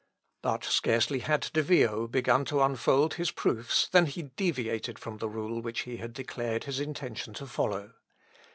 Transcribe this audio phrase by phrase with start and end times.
[0.41, 5.29] But scarcely had De Vio begun to unfold his proofs than he deviated from the
[5.29, 7.93] rule which he had declared his intention to follow.